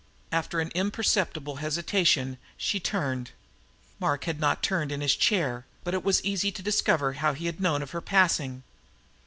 After 0.31 0.59
an 0.59 0.71
imperceptible 0.73 1.57
hesitation 1.57 2.39
she 2.57 2.79
turned. 2.79 3.29
Mark 3.99 4.23
had 4.23 4.39
not 4.39 4.63
turned 4.63 4.91
in 4.91 4.99
his 4.99 5.15
chair, 5.15 5.63
but 5.83 5.93
it 5.93 6.03
was 6.03 6.25
easy 6.25 6.51
to 6.53 6.63
discover 6.63 7.13
how 7.13 7.33
he 7.33 7.45
had 7.45 7.61
known 7.61 7.83
of 7.83 7.91
her 7.91 8.01
passing. 8.01 8.63